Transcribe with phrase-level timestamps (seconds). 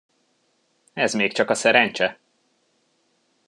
[0.93, 2.19] Ez még csak a szerencse!